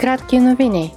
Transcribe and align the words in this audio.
Кратки 0.00 0.38
новини. 0.38 0.94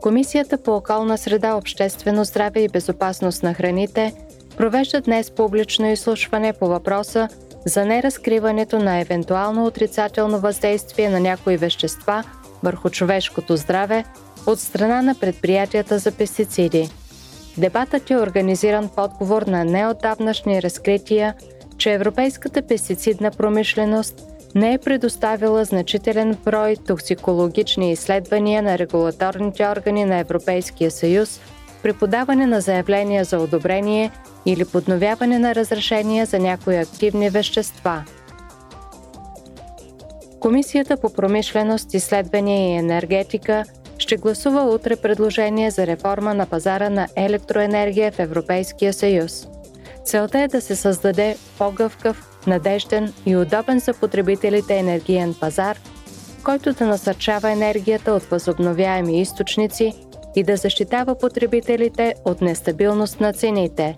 Комисията 0.00 0.58
по 0.58 0.76
околна 0.76 1.18
среда, 1.18 1.54
обществено 1.54 2.24
здраве 2.24 2.60
и 2.60 2.68
безопасност 2.68 3.42
на 3.42 3.54
храните 3.54 4.14
провежда 4.56 5.00
днес 5.00 5.30
публично 5.30 5.86
изслушване 5.86 6.52
по 6.52 6.68
въпроса 6.68 7.28
за 7.66 7.84
неразкриването 7.84 8.78
на 8.78 9.00
евентуално 9.00 9.66
отрицателно 9.66 10.40
въздействие 10.40 11.08
на 11.08 11.20
някои 11.20 11.56
вещества 11.56 12.24
върху 12.62 12.90
човешкото 12.90 13.56
здраве 13.56 14.04
от 14.46 14.60
страна 14.60 15.02
на 15.02 15.14
предприятията 15.14 15.98
за 15.98 16.12
пестициди. 16.12 16.90
Дебатът 17.58 18.10
е 18.10 18.16
организиран 18.16 18.88
в 18.88 18.98
отговор 18.98 19.42
на 19.42 19.64
неотдавнашни 19.64 20.62
разкрития, 20.62 21.34
че 21.78 21.92
европейската 21.92 22.62
пестицидна 22.62 23.30
промишленост 23.30 24.37
не 24.54 24.72
е 24.72 24.78
предоставила 24.78 25.64
значителен 25.64 26.36
брой 26.44 26.76
токсикологични 26.86 27.92
изследвания 27.92 28.62
на 28.62 28.78
регулаторните 28.78 29.68
органи 29.68 30.04
на 30.04 30.16
Европейския 30.16 30.90
съюз 30.90 31.40
при 31.82 31.92
подаване 31.92 32.46
на 32.46 32.60
заявления 32.60 33.24
за 33.24 33.38
одобрение 33.38 34.10
или 34.46 34.64
подновяване 34.64 35.38
на 35.38 35.54
разрешения 35.54 36.26
за 36.26 36.38
някои 36.38 36.76
активни 36.76 37.30
вещества. 37.30 38.04
Комисията 40.40 40.96
по 40.96 41.12
промишленост, 41.12 41.94
изследвания 41.94 42.70
и 42.70 42.78
енергетика 42.78 43.64
ще 43.98 44.16
гласува 44.16 44.62
утре 44.62 44.96
предложение 44.96 45.70
за 45.70 45.86
реформа 45.86 46.34
на 46.34 46.46
пазара 46.46 46.90
на 46.90 47.08
електроенергия 47.16 48.12
в 48.12 48.18
Европейския 48.18 48.92
съюз. 48.92 49.48
Целта 50.04 50.38
е 50.38 50.48
да 50.48 50.60
се 50.60 50.76
създаде 50.76 51.36
по-гъвкав, 51.58 52.27
надежден 52.46 53.12
и 53.26 53.36
удобен 53.36 53.78
за 53.78 53.94
потребителите 53.94 54.76
енергиен 54.76 55.34
пазар, 55.40 55.78
който 56.44 56.72
да 56.72 56.86
насърчава 56.86 57.50
енергията 57.50 58.12
от 58.12 58.22
възобновяеми 58.22 59.20
източници 59.20 59.92
и 60.36 60.42
да 60.42 60.56
защитава 60.56 61.14
потребителите 61.14 62.14
от 62.24 62.40
нестабилност 62.40 63.20
на 63.20 63.32
цените. 63.32 63.96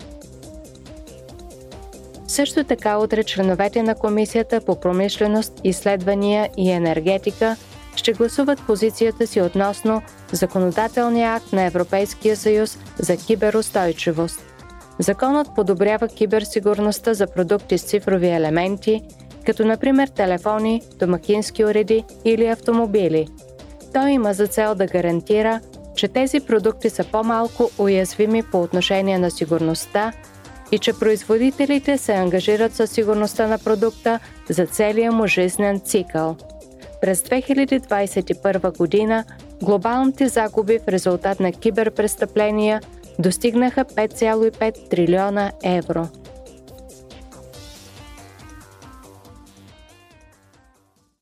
Също 2.27 2.65
така 2.65 2.99
утре 2.99 3.25
членовете 3.25 3.83
на 3.83 3.95
Комисията 3.95 4.61
по 4.61 4.81
промишленост, 4.81 5.61
изследвания 5.65 6.49
и 6.57 6.71
енергетика 6.71 7.57
ще 7.97 8.13
гласуват 8.13 8.67
позицията 8.67 9.27
си 9.27 9.41
относно 9.41 10.03
законодателния 10.33 11.35
акт 11.35 11.53
на 11.53 11.63
Европейския 11.63 12.37
съюз 12.37 12.79
за 12.99 13.17
киберустойчивост. 13.17 14.41
Законът 14.99 15.55
подобрява 15.55 16.09
киберсигурността 16.09 17.15
за 17.15 17.27
продукти 17.27 17.79
с 17.79 17.83
цифрови 17.83 18.29
елементи, 18.29 19.03
като 19.47 19.65
например 19.65 20.09
телефони, 20.09 20.83
домакински 20.99 21.65
уреди 21.65 22.05
или 22.25 22.47
автомобили. 22.47 23.29
Той 23.95 24.11
има 24.11 24.33
за 24.33 24.47
цел 24.47 24.75
да 24.75 24.87
гарантира, 24.87 25.61
че 25.97 26.09
тези 26.09 26.41
продукти 26.41 26.91
са 26.91 27.05
по-малко 27.05 27.71
уязвими 27.79 28.43
по 28.43 28.63
отношение 28.63 29.19
на 29.19 29.31
сигурността 29.31 30.13
и 30.73 30.79
че 30.79 30.99
производителите 30.99 31.99
се 31.99 32.13
ангажират 32.13 32.75
със 32.75 32.91
сигурността 32.91 33.47
на 33.47 33.59
продукта 33.59 34.19
за 34.49 34.67
целия 34.67 35.13
му 35.13 35.27
жизнен 35.27 35.81
цикъл. 35.81 36.37
През 37.01 37.23
2021 37.23 38.77
година 38.77 39.25
глобалните 39.63 40.29
загуби 40.29 40.79
в 40.79 40.89
резултат 40.89 41.41
на 41.41 41.53
киберпрестъпления– 41.53 42.81
достигнаха 43.21 43.85
5,5 43.85 44.89
трилиона 44.89 45.53
евро– 45.63 46.09